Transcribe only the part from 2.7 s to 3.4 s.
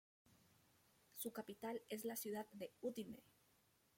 Udine.